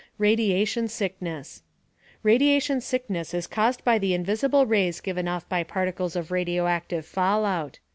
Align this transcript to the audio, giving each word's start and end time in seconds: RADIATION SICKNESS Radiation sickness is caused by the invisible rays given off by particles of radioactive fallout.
RADIATION 0.17 0.87
SICKNESS 0.87 1.61
Radiation 2.23 2.81
sickness 2.81 3.35
is 3.35 3.45
caused 3.45 3.83
by 3.83 3.99
the 3.99 4.15
invisible 4.15 4.65
rays 4.65 4.99
given 4.99 5.27
off 5.27 5.47
by 5.47 5.61
particles 5.63 6.15
of 6.15 6.31
radioactive 6.31 7.05
fallout. 7.05 7.77